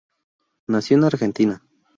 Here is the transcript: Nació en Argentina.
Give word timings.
Nació 0.65 0.97
en 0.97 1.03
Argentina. 1.03 1.61